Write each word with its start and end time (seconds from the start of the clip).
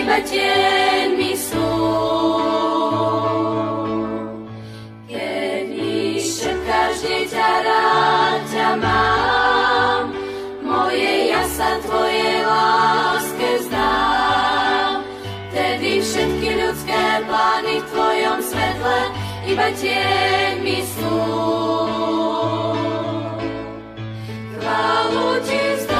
iba 0.00 0.16
tieňmi 0.24 1.32
sú. 1.36 1.68
Keď 5.04 5.64
vyšepkáš 5.76 6.94
dieťa, 7.04 7.48
rád 7.68 8.40
ťa 8.48 8.70
mám, 8.80 10.04
moje 10.64 11.12
ja 11.28 11.44
sa 11.52 11.76
Tvojej 11.84 12.40
láske 12.48 13.50
zdám. 13.68 15.04
Vtedy 15.52 16.00
všetky 16.00 16.48
ľudské 16.56 17.02
plány 17.28 17.74
v 17.84 17.86
Tvojom 17.92 18.38
svetle 18.40 19.00
iba 19.52 19.68
tieňmi 19.76 20.78
sú. 20.96 21.16
Chválu 24.60 25.28
Ti 25.44 25.62
vzdám, 25.76 25.99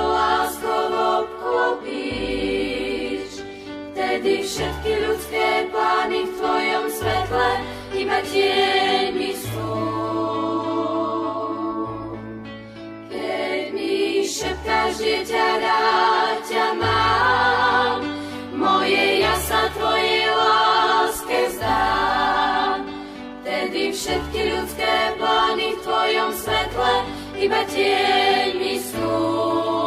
láskou 0.00 0.88
obklopíš, 1.22 2.48
vtedy 3.92 4.42
všetky 4.46 4.92
ľudské 5.04 5.68
plány 5.68 6.24
v 6.24 6.32
Tvojom 6.40 6.84
svetle 6.88 7.50
iba 7.92 8.18
tieňmi 8.24 9.32
sú. 9.36 9.74
Keď 13.12 13.62
mi 13.76 14.24
šepkáš, 14.24 14.96
dieťa, 14.96 15.46
rád 15.60 16.38
ťa 16.48 16.66
mám, 16.80 18.00
moje 18.56 19.20
ja 19.20 19.36
sa 19.44 19.68
Tvojej 19.76 20.26
láske 20.32 21.38
zdám. 21.60 22.88
Vtedy 23.42 23.92
všetky 23.92 24.40
ľudské 24.56 25.14
plány 25.20 25.74
v 25.76 25.80
Tvojom 25.84 26.30
svetle 26.34 26.94
iba 27.42 27.60
tieňmi 27.66 28.74
sú. 28.78 29.81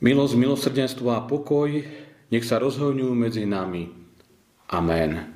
Milosť, 0.00 0.32
milosrdenstvo 0.32 1.12
a 1.12 1.20
pokoj 1.28 1.68
nech 2.32 2.44
sa 2.48 2.56
rozhojňujú 2.56 3.12
medzi 3.12 3.44
nami. 3.44 3.92
Amen. 4.72 5.28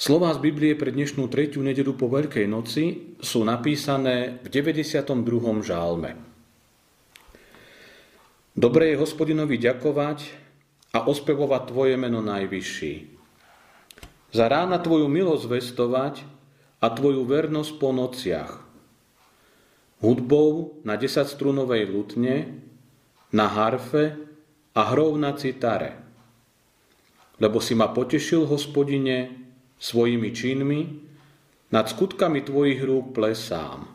Slová 0.00 0.32
z 0.32 0.40
Biblie 0.40 0.72
pre 0.72 0.88
dnešnú 0.88 1.28
tretiu 1.28 1.60
nedelu 1.60 1.92
po 1.92 2.08
Veľkej 2.08 2.48
noci 2.48 3.12
sú 3.20 3.44
napísané 3.44 4.40
v 4.40 4.48
92. 4.48 5.04
žálme. 5.60 6.16
Dobre 8.56 8.96
je 8.96 8.96
hospodinovi 8.96 9.60
ďakovať 9.60 10.18
a 10.96 11.04
ospevovať 11.04 11.62
Tvoje 11.68 12.00
meno 12.00 12.24
najvyšší. 12.24 12.94
Za 14.32 14.48
rána 14.48 14.80
Tvoju 14.80 15.04
milosť 15.04 15.44
vestovať 15.44 16.14
a 16.80 16.86
Tvoju 16.88 17.28
vernosť 17.28 17.72
po 17.76 17.92
nociach. 17.92 18.52
Hudbou 20.00 20.80
na 20.80 20.96
desaťstrunovej 20.96 21.92
lutne, 21.92 22.64
na 23.32 23.46
harfe 23.46 24.16
a 24.74 24.82
hrou 24.94 25.14
na 25.16 25.34
citare. 25.34 25.98
Lebo 27.40 27.62
si 27.62 27.74
ma 27.74 27.88
potešil, 27.90 28.46
hospodine, 28.46 29.32
svojimi 29.80 30.28
činmi, 30.34 30.80
nad 31.70 31.86
skutkami 31.86 32.42
tvojich 32.42 32.82
rúk 32.82 33.14
plesám. 33.14 33.86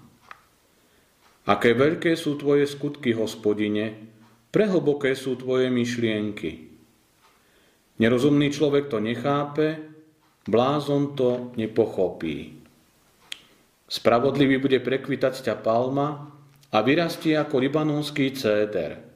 Aké 1.46 1.78
veľké 1.78 2.18
sú 2.18 2.42
tvoje 2.42 2.66
skutky, 2.66 3.14
hospodine, 3.14 4.10
prehlboké 4.50 5.14
sú 5.14 5.38
tvoje 5.38 5.70
myšlienky. 5.70 6.74
Nerozumný 8.02 8.50
človek 8.50 8.90
to 8.90 8.98
nechápe, 8.98 9.78
blázon 10.50 11.14
to 11.14 11.54
nepochopí. 11.54 12.66
Spravodlivý 13.86 14.58
bude 14.58 14.82
prekvitať 14.82 15.46
ťa 15.46 15.56
palma 15.62 16.34
a 16.74 16.78
vyrastie 16.82 17.38
ako 17.38 17.62
libanonský 17.62 18.34
céder. 18.34 19.15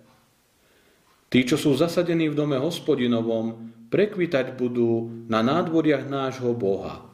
Tí, 1.29 1.45
čo 1.45 1.61
sú 1.61 1.77
zasadení 1.77 2.25
v 2.33 2.37
dome 2.37 2.57
hospodinovom, 2.57 3.69
prekvitať 3.93 4.57
budú 4.57 5.25
na 5.29 5.45
nádvoriach 5.45 6.09
nášho 6.09 6.57
Boha. 6.57 7.05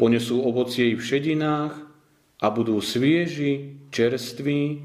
Ponesú 0.00 0.40
ovocie 0.40 0.96
v 0.96 1.04
šedinách 1.04 1.76
a 2.40 2.46
budú 2.48 2.80
svieži, 2.80 3.76
čerství, 3.92 4.80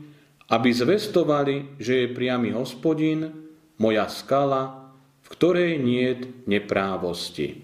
aby 0.51 0.69
zvestovali, 0.69 1.79
že 1.79 2.05
je 2.05 2.15
priamy 2.15 2.51
hospodin, 2.51 3.31
moja 3.79 4.11
skala, 4.11 4.91
v 5.23 5.27
ktorej 5.31 5.71
niet 5.79 6.43
neprávosti. 6.43 7.63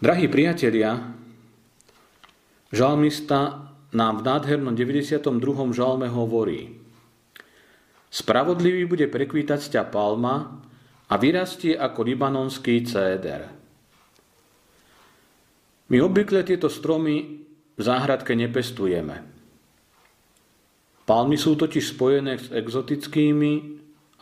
Drahí 0.00 0.28
priatelia, 0.28 1.00
žalmista 2.72 3.72
nám 3.94 4.20
v 4.20 4.26
nádhernom 4.26 4.74
92. 4.74 5.22
žalme 5.70 6.10
hovorí 6.10 6.82
Spravodlivý 8.10 8.86
bude 8.86 9.06
prekvítať 9.10 9.58
sťa 9.58 9.82
palma 9.90 10.62
a 11.10 11.14
vyrastie 11.18 11.74
ako 11.74 12.06
libanonský 12.06 12.86
céder. 12.86 13.50
My 15.90 15.98
obvykle 15.98 16.46
tieto 16.46 16.70
stromy 16.70 17.42
v 17.74 17.82
záhradke 17.82 18.38
nepestujeme. 18.38 19.26
Palmy 21.04 21.36
sú 21.36 21.58
totiž 21.58 21.98
spojené 21.98 22.38
s 22.38 22.48
exotickými 22.54 23.52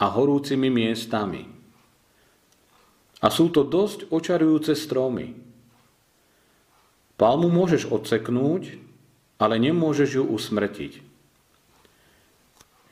a 0.01 0.09
horúcimi 0.09 0.73
miestami. 0.73 1.47
A 3.23 3.27
sú 3.31 3.55
to 3.55 3.63
dosť 3.63 4.11
očarujúce 4.11 4.75
stromy. 4.75 5.37
Palmu 7.15 7.47
môžeš 7.55 7.87
odseknúť, 7.87 8.82
ale 9.43 9.59
nemôžeš 9.59 10.23
ju 10.23 10.25
usmrtiť. 10.31 11.03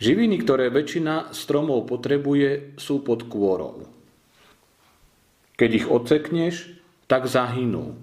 Živiny, 0.03 0.43
ktoré 0.43 0.67
väčšina 0.75 1.31
stromov 1.31 1.87
potrebuje, 1.87 2.75
sú 2.75 3.07
pod 3.07 3.31
kôrou. 3.31 3.87
Keď 5.55 5.71
ich 5.71 5.87
odsekneš, 5.87 6.75
tak 7.07 7.31
zahynú. 7.31 7.95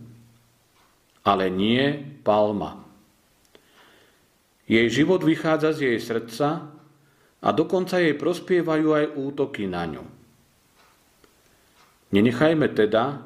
Ale 1.27 1.51
nie 1.51 1.99
palma. 2.23 2.87
Jej 4.69 5.03
život 5.03 5.25
vychádza 5.25 5.75
z 5.75 5.79
jej 5.91 5.99
srdca 5.99 6.71
a 7.43 7.49
dokonca 7.51 7.99
jej 7.99 8.15
prospievajú 8.15 8.87
aj 8.93 9.05
útoky 9.17 9.67
na 9.67 9.83
ňu. 9.89 10.05
Nenechajme 12.13 12.71
teda, 12.71 13.19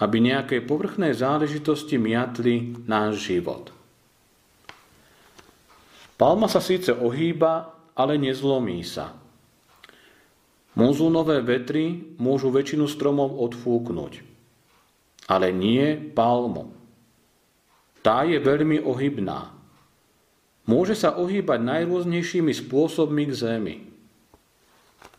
aby 0.00 0.16
nejaké 0.16 0.64
povrchné 0.64 1.12
záležitosti 1.12 2.00
miatli 2.00 2.72
náš 2.88 3.20
život. 3.28 3.79
Palma 6.20 6.52
sa 6.52 6.60
síce 6.60 6.92
ohýba, 6.92 7.72
ale 7.96 8.20
nezlomí 8.20 8.84
sa. 8.84 9.16
Monzúnové 10.76 11.40
vetry 11.40 12.12
môžu 12.20 12.52
väčšinu 12.52 12.84
stromov 12.84 13.40
odfúknuť, 13.40 14.20
ale 15.32 15.48
nie 15.48 15.96
palmu. 15.96 16.76
Tá 18.04 18.28
je 18.28 18.36
veľmi 18.36 18.84
ohybná. 18.84 19.48
Môže 20.68 20.92
sa 20.92 21.16
ohýbať 21.16 21.56
najrôznejšími 21.56 22.52
spôsobmi 22.52 23.24
k 23.24 23.32
zemi. 23.32 23.76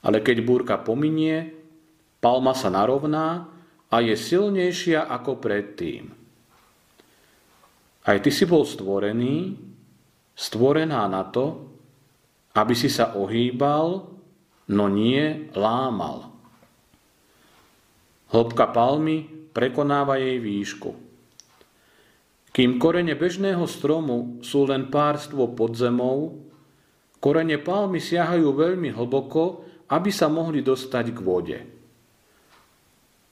Ale 0.05 0.21
keď 0.21 0.37
búrka 0.45 0.77
pominie, 0.77 1.49
palma 2.21 2.53
sa 2.53 2.69
narovná 2.69 3.49
a 3.89 3.95
je 4.05 4.13
silnejšia 4.13 5.09
ako 5.09 5.41
predtým. 5.41 6.13
Aj 8.05 8.17
ty 8.21 8.29
si 8.29 8.45
bol 8.45 8.65
stvorený, 8.65 9.70
stvorená 10.35 11.05
na 11.07 11.27
to, 11.27 11.71
aby 12.55 12.75
si 12.75 12.91
sa 12.91 13.15
ohýbal, 13.15 14.07
no 14.71 14.85
nie 14.91 15.51
lámal. 15.55 16.31
Hĺbka 18.31 18.71
palmy 18.71 19.27
prekonáva 19.51 20.15
jej 20.19 20.39
výšku. 20.39 20.91
Kým 22.51 22.79
korene 22.79 23.15
bežného 23.15 23.63
stromu 23.63 24.43
sú 24.43 24.67
len 24.67 24.91
párstvo 24.91 25.51
pod 25.55 25.75
zemou, 25.75 26.35
korene 27.23 27.55
palmy 27.59 28.03
siahajú 28.03 28.51
veľmi 28.51 28.91
hlboko, 28.91 29.63
aby 29.91 30.11
sa 30.11 30.27
mohli 30.27 30.59
dostať 30.63 31.05
k 31.15 31.19
vode. 31.19 31.59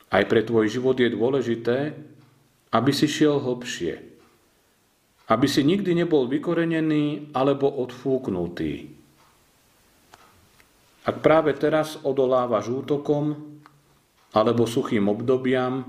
Aj 0.09 0.23
pre 0.25 0.41
tvoj 0.43 0.71
život 0.71 0.95
je 0.99 1.11
dôležité, 1.11 1.77
aby 2.71 2.91
si 2.95 3.07
šiel 3.07 3.39
hlbšie. 3.39 4.08
Aby 5.29 5.45
si 5.45 5.61
nikdy 5.61 5.93
nebol 5.93 6.25
vykorenený 6.25 7.33
alebo 7.37 7.69
odfúknutý. 7.69 8.89
Ak 11.05 11.21
práve 11.21 11.53
teraz 11.57 12.01
odolávaš 12.01 12.69
útokom 12.69 13.37
alebo 14.33 14.65
suchým 14.65 15.09
obdobiam, 15.09 15.85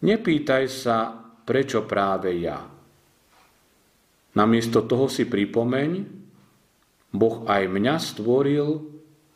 nepýtaj 0.00 0.64
sa, 0.68 1.12
prečo 1.44 1.84
práve 1.84 2.32
ja. 2.40 2.60
Namiesto 4.34 4.84
toho 4.84 5.06
si 5.12 5.28
pripomeň, 5.28 5.90
Boh 7.14 7.46
aj 7.46 7.62
mňa 7.70 7.94
stvoril 8.00 8.68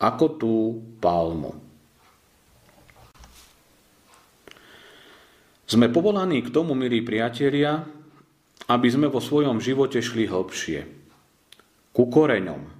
ako 0.02 0.26
tú 0.34 0.55
palmu. 0.99 1.55
Sme 5.69 5.93
povolaní 5.93 6.40
k 6.40 6.49
tomu, 6.49 6.72
milí 6.72 7.05
priatelia, 7.05 7.84
aby 8.69 8.88
sme 8.93 9.09
vo 9.09 9.19
svojom 9.19 9.59
živote 9.59 10.05
šli 10.05 10.29
hlbšie, 10.29 10.81
ku 11.97 12.05
koreňom, 12.06 12.79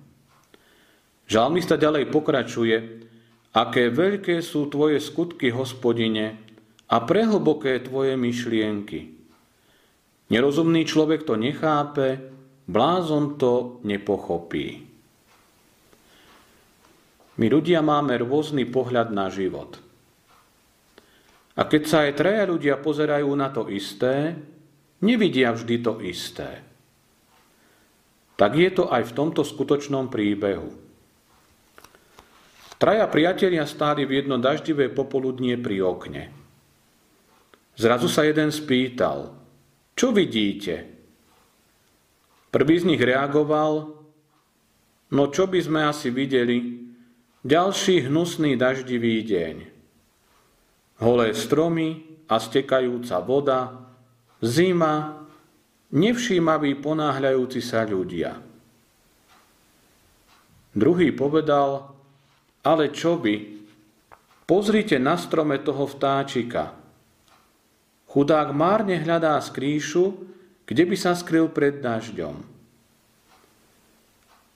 Žalmista 1.29 1.77
ďalej 1.77 2.09
pokračuje, 2.09 2.77
aké 3.53 3.93
veľké 3.93 4.41
sú 4.41 4.73
tvoje 4.73 4.97
skutky, 4.97 5.53
hospodine, 5.53 6.41
a 6.89 7.05
prehlboké 7.05 7.85
tvoje 7.85 8.17
myšlienky. 8.17 9.13
Nerozumný 10.33 10.89
človek 10.89 11.29
to 11.29 11.37
nechápe, 11.37 12.17
blázon 12.65 13.37
to 13.37 13.85
nepochopí. 13.85 14.89
My 17.39 17.47
ľudia 17.53 17.85
máme 17.85 18.17
rôzny 18.25 18.65
pohľad 18.65 19.13
na 19.13 19.29
život. 19.29 19.77
A 21.61 21.69
keď 21.69 21.83
sa 21.85 22.09
aj 22.09 22.17
traja 22.17 22.49
ľudia 22.49 22.81
pozerajú 22.81 23.29
na 23.37 23.53
to 23.53 23.69
isté, 23.69 24.33
nevidia 25.03 25.55
vždy 25.55 25.77
to 25.83 25.99
isté. 26.03 26.63
Tak 28.39 28.55
je 28.55 28.71
to 28.71 28.87
aj 28.87 29.03
v 29.11 29.17
tomto 29.19 29.43
skutočnom 29.43 30.07
príbehu. 30.07 30.71
Traja 32.79 33.11
priatelia 33.11 33.67
stáli 33.67 34.07
v 34.07 34.23
jedno 34.23 34.39
daždivé 34.39 34.87
popoludnie 34.87 35.59
pri 35.59 35.83
okne. 35.83 36.25
Zrazu 37.75 38.07
sa 38.07 38.23
jeden 38.23 38.55
spýtal, 38.55 39.35
čo 39.99 40.15
vidíte? 40.15 40.87
Prvý 42.55 42.79
z 42.79 42.87
nich 42.87 43.03
reagoval, 43.03 43.99
no 45.11 45.23
čo 45.35 45.51
by 45.51 45.59
sme 45.59 45.81
asi 45.91 46.15
videli, 46.15 46.87
ďalší 47.43 48.07
hnusný 48.07 48.55
daždivý 48.55 49.27
deň. 49.27 49.57
Holé 51.03 51.35
stromy 51.35 52.03
a 52.31 52.39
stekajúca 52.39 53.19
voda, 53.23 53.88
zima, 54.43 55.25
nevšímaví 55.95 56.79
ponáhľajúci 56.79 57.61
sa 57.63 57.83
ľudia. 57.87 58.39
Druhý 60.79 61.11
povedal, 61.11 61.91
ale 62.63 62.93
čo 62.95 63.19
by? 63.19 63.59
Pozrite 64.49 64.97
na 64.97 65.19
strome 65.21 65.61
toho 65.61 65.85
vtáčika. 65.85 66.73
Chudák 68.09 68.57
márne 68.57 68.97
hľadá 68.97 69.37
skrýšu, 69.45 70.17
kde 70.65 70.85
by 70.89 70.97
sa 70.97 71.13
skryl 71.13 71.53
pred 71.53 71.85
dažďom. 71.85 72.37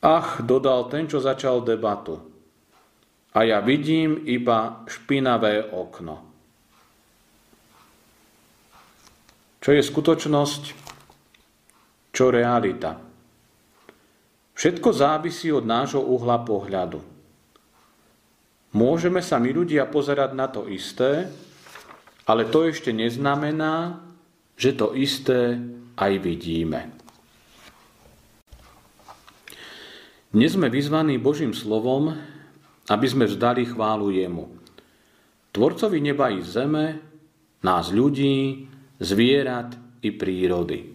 Ach, 0.02 0.42
dodal 0.42 0.88
ten, 0.88 1.06
čo 1.06 1.20
začal 1.22 1.62
debatu. 1.62 2.18
A 3.32 3.46
ja 3.46 3.62
vidím 3.62 4.18
iba 4.28 4.82
špinavé 4.88 5.72
okno. 5.72 6.31
Čo 9.62 9.70
je 9.70 9.78
skutočnosť? 9.78 10.62
Čo 12.10 12.34
realita? 12.34 12.98
Všetko 14.58 14.90
závisí 14.90 15.54
od 15.54 15.62
nášho 15.62 16.02
uhla 16.02 16.42
pohľadu. 16.42 16.98
Môžeme 18.74 19.22
sa 19.22 19.38
my 19.38 19.54
ľudia 19.54 19.86
pozerať 19.86 20.34
na 20.34 20.50
to 20.50 20.66
isté, 20.66 21.30
ale 22.26 22.50
to 22.50 22.66
ešte 22.66 22.90
neznamená, 22.90 24.02
že 24.58 24.74
to 24.74 24.98
isté 24.98 25.62
aj 25.94 26.12
vidíme. 26.18 26.90
Dnes 30.34 30.58
sme 30.58 30.72
vyzvaní 30.72 31.22
Božím 31.22 31.54
slovom, 31.54 32.18
aby 32.90 33.06
sme 33.06 33.30
vzdali 33.30 33.68
chválu 33.70 34.10
Jemu. 34.10 34.50
Tvorcovi 35.54 36.02
neba 36.02 36.34
i 36.34 36.42
zeme, 36.42 36.98
nás 37.62 37.92
ľudí, 37.92 38.71
zvierat 39.02 39.74
i 40.06 40.14
prírody. 40.14 40.94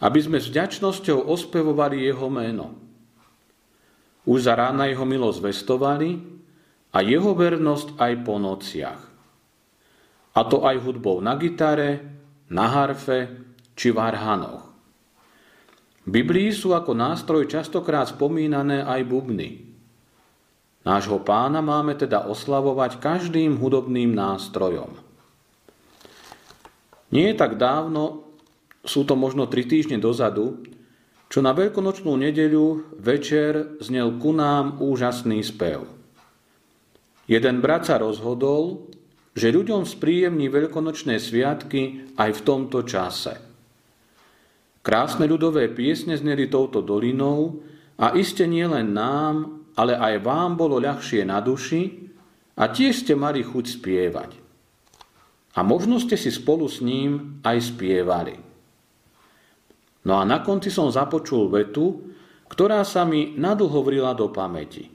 Aby 0.00 0.20
sme 0.24 0.40
s 0.40 0.48
vďačnosťou 0.48 1.28
ospevovali 1.28 2.08
Jeho 2.08 2.28
meno 2.32 2.86
už 4.26 4.50
za 4.50 4.58
rána 4.58 4.90
jeho 4.90 5.06
milosť 5.06 5.38
vestovali 5.38 6.18
a 6.90 6.98
jeho 7.00 7.32
vernosť 7.32 7.94
aj 7.96 8.12
po 8.26 8.34
nociach. 8.42 9.02
A 10.36 10.40
to 10.44 10.66
aj 10.66 10.76
hudbou 10.82 11.22
na 11.22 11.38
gitare, 11.38 12.02
na 12.50 12.66
harfe 12.68 13.30
či 13.78 13.94
v 13.94 13.98
arhanoch. 14.02 14.66
V 16.06 16.08
Biblii 16.10 16.50
sú 16.54 16.74
ako 16.74 16.92
nástroj 16.92 17.50
častokrát 17.50 18.10
spomínané 18.10 18.82
aj 18.82 19.00
bubny. 19.06 19.64
Nášho 20.86 21.18
pána 21.18 21.58
máme 21.58 21.98
teda 21.98 22.30
oslavovať 22.30 23.02
každým 23.02 23.58
hudobným 23.58 24.14
nástrojom. 24.14 25.05
Nie 27.16 27.32
je 27.32 27.40
tak 27.40 27.56
dávno, 27.56 28.28
sú 28.84 29.08
to 29.08 29.16
možno 29.16 29.48
tri 29.48 29.64
týždne 29.64 29.96
dozadu, 29.96 30.60
čo 31.32 31.40
na 31.40 31.56
veľkonočnú 31.56 32.12
nedeľu 32.12 33.00
večer 33.00 33.80
znel 33.80 34.20
ku 34.20 34.36
nám 34.36 34.84
úžasný 34.84 35.40
spev. 35.40 35.88
Jeden 37.24 37.64
brat 37.64 37.88
sa 37.88 37.96
rozhodol, 37.96 38.92
že 39.32 39.48
ľuďom 39.48 39.88
spríjemní 39.88 40.52
veľkonočné 40.52 41.16
sviatky 41.16 42.12
aj 42.20 42.30
v 42.36 42.44
tomto 42.44 42.84
čase. 42.84 43.40
Krásne 44.84 45.24
ľudové 45.24 45.72
piesne 45.72 46.14
zneli 46.14 46.46
touto 46.52 46.84
dolinou 46.84 47.64
a 47.96 48.12
iste 48.12 48.44
nie 48.44 48.62
len 48.68 48.92
nám, 48.92 49.66
ale 49.72 49.96
aj 49.96 50.20
vám 50.20 50.54
bolo 50.54 50.78
ľahšie 50.78 51.24
na 51.24 51.40
duši 51.40 52.12
a 52.60 52.68
tiež 52.68 53.02
ste 53.02 53.18
mali 53.18 53.40
chuť 53.40 53.64
spievať. 53.66 54.45
A 55.56 55.64
možno 55.64 55.96
ste 55.96 56.20
si 56.20 56.28
spolu 56.28 56.68
s 56.68 56.84
ním 56.84 57.40
aj 57.40 57.72
spievali. 57.72 58.36
No 60.04 60.20
a 60.20 60.22
na 60.28 60.44
konci 60.44 60.68
som 60.68 60.92
započul 60.92 61.48
vetu, 61.48 62.12
ktorá 62.46 62.84
sa 62.86 63.02
mi 63.02 63.34
nadlho 63.34 63.82
do 64.14 64.28
pamäti. 64.30 64.86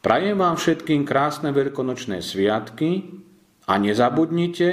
Prajem 0.00 0.38
vám 0.38 0.56
všetkým 0.56 1.04
krásne 1.04 1.52
veľkonočné 1.52 2.24
sviatky 2.24 3.20
a 3.68 3.76
nezabudnite, 3.76 4.68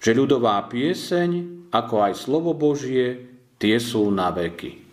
že 0.00 0.10
ľudová 0.16 0.64
pieseň, 0.68 1.30
ako 1.72 1.94
aj 2.06 2.12
slovo 2.16 2.56
Božie, 2.56 3.28
tie 3.60 3.76
sú 3.76 4.08
na 4.12 4.32
veky. 4.32 4.86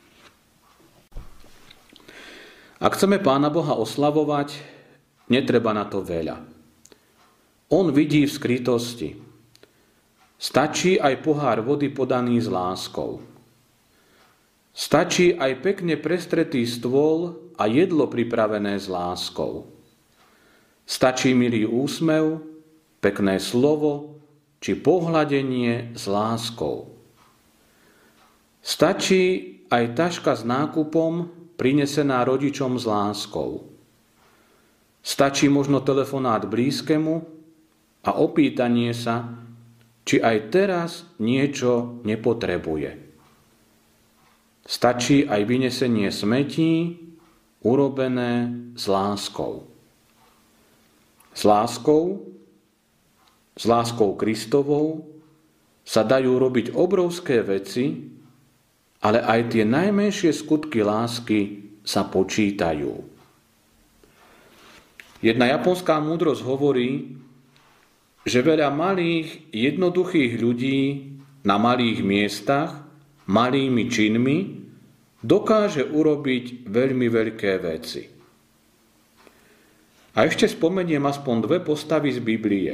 Ak 2.84 3.00
chceme 3.00 3.24
Pána 3.24 3.48
Boha 3.48 3.80
oslavovať, 3.80 4.60
netreba 5.32 5.72
na 5.72 5.88
to 5.88 6.04
veľa. 6.04 6.53
On 7.74 7.90
vidí 7.90 8.30
v 8.30 8.36
skrytosti. 8.38 9.18
Stačí 10.38 11.02
aj 11.02 11.26
pohár 11.26 11.66
vody 11.66 11.90
podaný 11.90 12.38
s 12.38 12.46
láskou. 12.46 13.26
Stačí 14.70 15.34
aj 15.34 15.58
pekne 15.66 15.98
prestretý 15.98 16.70
stôl 16.70 17.50
a 17.58 17.66
jedlo 17.66 18.06
pripravené 18.06 18.78
s 18.78 18.86
láskou. 18.86 19.74
Stačí 20.86 21.34
milý 21.34 21.66
úsmev, 21.66 22.46
pekné 23.02 23.42
slovo 23.42 24.22
či 24.62 24.78
pohľadenie 24.78 25.98
s 25.98 26.06
láskou. 26.06 26.94
Stačí 28.62 29.50
aj 29.74 29.98
taška 29.98 30.38
s 30.38 30.46
nákupom 30.46 31.26
prinesená 31.58 32.22
rodičom 32.22 32.78
s 32.78 32.86
láskou. 32.86 33.66
Stačí 35.02 35.50
možno 35.50 35.82
telefonát 35.82 36.46
blízkemu 36.46 37.33
a 38.04 38.10
opýtanie 38.20 38.92
sa, 38.92 39.32
či 40.04 40.20
aj 40.20 40.38
teraz 40.52 41.08
niečo 41.24 42.04
nepotrebuje. 42.04 43.00
Stačí 44.64 45.28
aj 45.28 45.42
vynesenie 45.44 46.12
smetí, 46.12 47.00
urobené 47.64 48.52
s 48.76 48.88
láskou. 48.92 49.68
S 51.34 51.42
láskou, 51.48 52.28
s 53.56 53.64
láskou 53.64 54.16
Kristovou 54.20 55.08
sa 55.84 56.04
dajú 56.04 56.40
robiť 56.40 56.76
obrovské 56.76 57.44
veci, 57.44 58.12
ale 59.04 59.20
aj 59.20 59.52
tie 59.52 59.64
najmenšie 59.68 60.32
skutky 60.32 60.80
lásky 60.80 61.40
sa 61.84 62.08
počítajú. 62.08 63.04
Jedna 65.20 65.52
japonská 65.52 66.00
múdrosť 66.00 66.44
hovorí, 66.44 67.20
že 68.24 68.40
veľa 68.40 68.72
malých, 68.72 69.52
jednoduchých 69.52 70.34
ľudí 70.40 70.82
na 71.44 71.60
malých 71.60 72.00
miestach 72.04 72.72
malými 73.28 73.92
činmi 73.92 74.38
dokáže 75.20 75.84
urobiť 75.84 76.68
veľmi 76.68 77.08
veľké 77.12 77.52
veci. 77.60 78.04
A 80.14 80.20
ešte 80.24 80.48
spomeniem 80.48 81.04
aspoň 81.04 81.36
dve 81.44 81.58
postavy 81.60 82.16
z 82.16 82.20
Biblie. 82.24 82.74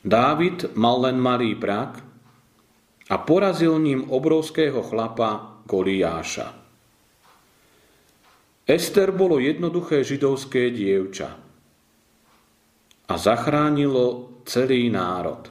Dávid 0.00 0.74
mal 0.74 1.04
len 1.04 1.20
malý 1.20 1.54
prak 1.54 2.00
a 3.10 3.14
porazil 3.20 3.76
ním 3.78 4.08
obrovského 4.08 4.80
chlapa 4.80 5.60
Goliáša. 5.68 6.56
Ester 8.64 9.12
bolo 9.12 9.42
jednoduché 9.42 10.06
židovské 10.06 10.72
dievča 10.72 11.49
a 13.10 13.18
zachránilo 13.18 14.38
celý 14.46 14.86
národ. 14.86 15.50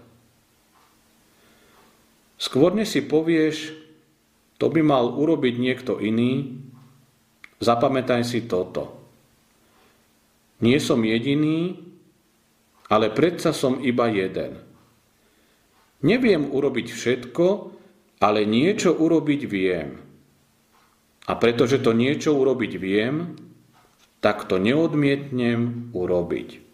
Skôr 2.39 2.71
si 2.87 3.03
povieš, 3.03 3.75
to 4.55 4.71
by 4.71 4.79
mal 4.79 5.11
urobiť 5.11 5.59
niekto 5.59 5.99
iný, 5.99 6.55
zapamätaj 7.59 8.23
si 8.23 8.47
toto. 8.47 8.95
Nie 10.63 10.79
som 10.79 11.03
jediný, 11.03 11.75
ale 12.87 13.11
predsa 13.11 13.51
som 13.51 13.83
iba 13.83 14.07
jeden. 14.07 14.63
Neviem 15.99 16.47
urobiť 16.47 16.87
všetko, 16.95 17.47
ale 18.23 18.47
niečo 18.47 18.95
urobiť 18.95 19.41
viem. 19.51 19.99
A 21.27 21.35
pretože 21.35 21.83
to 21.83 21.91
niečo 21.91 22.39
urobiť 22.39 22.71
viem, 22.79 23.35
tak 24.23 24.47
to 24.47 24.55
neodmietnem 24.55 25.91
urobiť. 25.91 26.68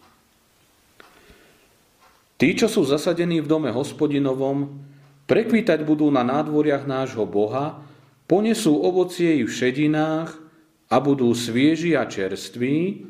Tí, 2.36 2.52
čo 2.52 2.68
sú 2.68 2.84
zasadení 2.84 3.40
v 3.40 3.48
dome 3.48 3.70
hospodinovom, 3.72 4.86
Prekvítať 5.26 5.82
budú 5.82 6.06
na 6.06 6.22
nádvoriach 6.22 6.86
nášho 6.86 7.26
Boha, 7.26 7.82
ponesú 8.30 8.78
ovocie 8.78 9.42
i 9.42 9.44
v 9.46 9.50
šedinách 9.50 10.38
a 10.86 10.96
budú 11.02 11.34
svieži 11.34 11.98
a 11.98 12.06
čerství, 12.06 13.02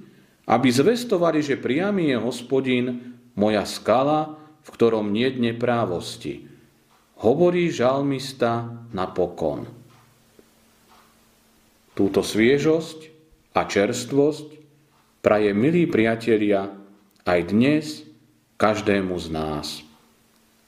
aby 0.48 0.68
zvestovali, 0.72 1.44
že 1.44 1.60
priamy 1.60 2.16
je 2.16 2.16
hospodin, 2.16 2.86
moja 3.36 3.68
skala, 3.68 4.40
v 4.64 4.68
ktorom 4.72 5.12
nie 5.12 5.28
neprávosti. 5.28 6.48
Hovorí 7.20 7.68
žalmista 7.68 8.64
napokon. 8.96 9.68
Túto 11.92 12.24
sviežosť 12.24 12.98
a 13.52 13.68
čerstvosť 13.68 14.48
praje 15.20 15.52
milí 15.52 15.84
priatelia 15.84 16.72
aj 17.28 17.40
dnes 17.52 18.05
každému 18.56 19.14
z 19.20 19.26
nás. 19.32 19.66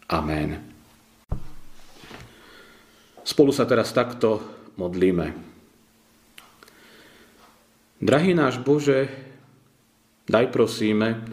Amen. 0.09 0.61
Spolu 3.25 3.53
sa 3.53 3.69
teraz 3.69 3.93
takto 3.93 4.41
modlíme. 4.81 5.37
Drahý 7.99 8.33
náš 8.33 8.63
Bože, 8.63 9.11
daj 10.25 10.49
prosíme, 10.55 11.29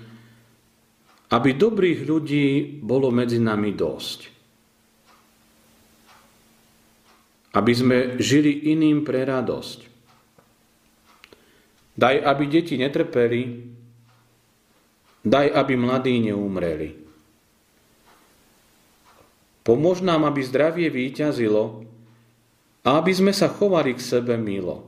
aby 1.32 1.50
dobrých 1.56 2.04
ľudí 2.04 2.82
bolo 2.82 3.14
medzi 3.14 3.38
nami 3.38 3.72
dosť. 3.72 4.20
Aby 7.56 7.72
sme 7.72 7.98
žili 8.20 8.76
iným 8.76 9.08
pre 9.08 9.24
radosť. 9.24 9.80
Daj, 11.96 12.16
aby 12.28 12.44
deti 12.52 12.76
netrpeli, 12.76 13.42
daj, 15.26 15.50
aby 15.50 15.74
mladí 15.74 16.22
neumreli. 16.22 16.94
Pomôž 19.66 20.06
nám, 20.06 20.30
aby 20.30 20.46
zdravie 20.46 20.94
výťazilo 20.94 21.82
a 22.86 23.02
aby 23.02 23.10
sme 23.10 23.34
sa 23.34 23.50
chovali 23.50 23.98
k 23.98 24.06
sebe 24.06 24.38
milo. 24.38 24.86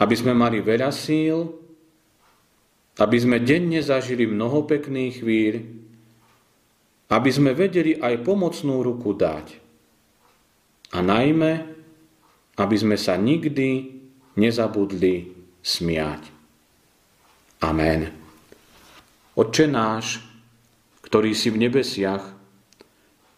Aby 0.00 0.16
sme 0.16 0.32
mali 0.32 0.64
veľa 0.64 0.88
síl, 0.88 1.60
aby 2.96 3.16
sme 3.20 3.36
denne 3.44 3.84
zažili 3.84 4.24
mnoho 4.24 4.64
pekných 4.64 5.14
chvíľ, 5.20 5.54
aby 7.12 7.30
sme 7.32 7.52
vedeli 7.52 8.00
aj 8.00 8.24
pomocnú 8.24 8.80
ruku 8.80 9.12
dať. 9.12 9.60
A 10.96 11.04
najmä, 11.04 11.52
aby 12.56 12.76
sme 12.80 12.96
sa 12.96 13.20
nikdy 13.20 14.00
nezabudli 14.40 15.36
smiať. 15.60 16.32
Amen. 17.60 18.19
Otče 19.40 19.72
náš, 19.72 20.20
ktorý 21.00 21.32
si 21.32 21.48
v 21.48 21.64
nebesiach, 21.64 22.36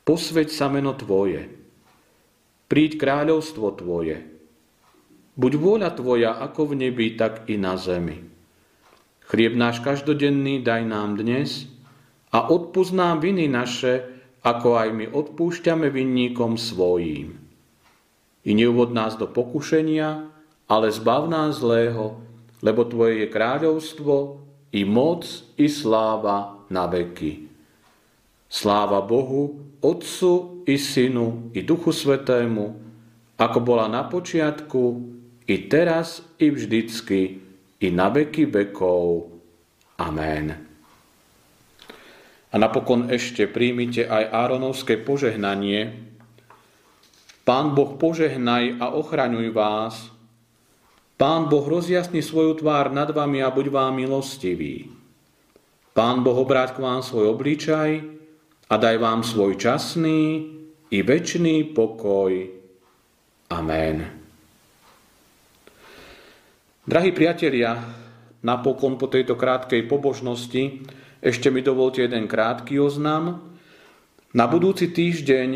posveď 0.03 0.51
sa 0.51 0.67
meno 0.67 0.99
Tvoje, 0.99 1.47
príď 2.67 2.99
kráľovstvo 2.99 3.79
Tvoje, 3.79 4.27
buď 5.39 5.53
vôľa 5.63 5.95
Tvoja 5.95 6.43
ako 6.43 6.75
v 6.75 6.91
nebi, 6.91 7.15
tak 7.15 7.47
i 7.47 7.55
na 7.55 7.79
zemi. 7.79 8.19
Chlieb 9.31 9.55
náš 9.55 9.79
každodenný 9.79 10.67
daj 10.67 10.91
nám 10.91 11.23
dnes 11.23 11.71
a 12.35 12.51
odpúsť 12.51 12.99
nám 12.99 13.23
viny 13.23 13.47
naše, 13.47 14.03
ako 14.43 14.83
aj 14.83 14.89
my 14.91 15.07
odpúšťame 15.07 15.87
vinníkom 15.87 16.59
svojím. 16.59 17.39
I 18.43 18.51
neuvod 18.59 18.91
nás 18.91 19.15
do 19.15 19.31
pokušenia, 19.31 20.27
ale 20.67 20.91
zbav 20.91 21.31
nás 21.31 21.63
zlého, 21.63 22.19
lebo 22.59 22.83
Tvoje 22.91 23.23
je 23.23 23.27
kráľovstvo, 23.31 24.43
i 24.73 24.83
moc, 24.89 25.29
i 25.61 25.69
sláva 25.69 26.65
na 26.73 26.89
veky. 26.89 27.49
Sláva 28.49 29.05
Bohu, 29.05 29.73
Otcu 29.81 30.65
i 30.69 30.77
Synu 30.81 31.53
i 31.53 31.61
Duchu 31.65 31.93
Svetému, 31.93 32.81
ako 33.37 33.59
bola 33.61 33.89
na 33.89 34.05
počiatku, 34.09 34.83
i 35.49 35.67
teraz, 35.67 36.23
i 36.39 36.49
vždycky, 36.53 37.43
i 37.83 37.89
na 37.91 38.09
veky 38.09 38.47
vekov. 38.47 39.29
Amen. 39.99 40.55
A 42.53 42.55
napokon 42.61 43.09
ešte 43.09 43.49
príjmite 43.49 44.07
aj 44.07 44.29
Áronovské 44.29 45.01
požehnanie. 45.01 46.13
Pán 47.43 47.75
Boh 47.75 47.97
požehnaj 47.99 48.79
a 48.79 48.95
ochraňuj 48.95 49.51
vás. 49.51 50.13
Pán 51.23 51.47
Boh 51.47 51.63
rozjasni 51.63 52.19
svoju 52.19 52.59
tvár 52.59 52.91
nad 52.91 53.07
vami 53.15 53.47
a 53.47 53.55
buď 53.55 53.71
vám 53.71 53.95
milostivý. 53.95 54.91
Pán 55.95 56.27
Boh 56.27 56.35
obráť 56.35 56.75
k 56.75 56.83
vám 56.83 56.99
svoj 56.99 57.39
obličaj 57.39 58.03
a 58.67 58.75
daj 58.75 58.99
vám 58.99 59.23
svoj 59.23 59.55
časný 59.55 60.51
i 60.91 60.99
väčší 60.99 61.71
pokoj. 61.79 62.35
Amen. 63.55 64.03
Drahí 66.91 67.15
priatelia, 67.15 67.79
napokon 68.43 68.99
po 68.99 69.07
tejto 69.07 69.39
krátkej 69.39 69.87
pobožnosti 69.87 70.83
ešte 71.23 71.55
mi 71.55 71.63
dovolte 71.63 72.03
jeden 72.03 72.27
krátky 72.27 72.83
oznam. 72.83 73.55
Na 74.35 74.51
budúci 74.51 74.91
týždeň 74.91 75.51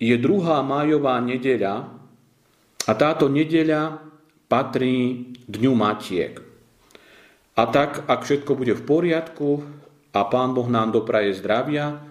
je 0.00 0.16
druhá 0.16 0.64
májová 0.64 1.20
nedeľa 1.20 1.92
a 2.88 2.92
táto 2.96 3.28
nedeľa 3.28 4.09
patrí 4.50 5.30
Dňu 5.46 5.72
Matiek. 5.78 6.42
A 7.54 7.62
tak, 7.70 8.02
ak 8.10 8.26
všetko 8.26 8.58
bude 8.58 8.74
v 8.74 8.82
poriadku 8.82 9.62
a 10.10 10.20
Pán 10.26 10.58
Boh 10.58 10.66
nám 10.66 10.90
dopraje 10.90 11.38
zdravia, 11.38 12.02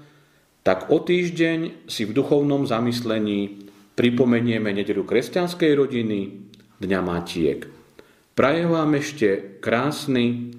tak 0.64 0.88
o 0.88 1.04
týždeň 1.04 1.90
si 1.92 2.08
v 2.08 2.16
duchovnom 2.16 2.64
zamyslení 2.64 3.68
pripomenieme 4.00 4.72
nedelu 4.72 5.04
kresťanskej 5.04 5.72
rodiny, 5.76 6.20
Dňa 6.80 7.00
Matiek. 7.04 7.68
Prajem 8.32 8.72
vám 8.72 8.96
ešte 8.96 9.60
krásny 9.60 10.56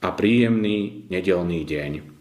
a 0.00 0.08
príjemný 0.16 1.04
nedelný 1.12 1.68
deň. 1.68 2.17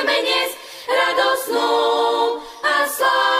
Chceme 0.00 0.16
dnes 0.24 0.50
radosnú 0.88 1.76
a 2.64 2.88
slávnu. 2.88 3.39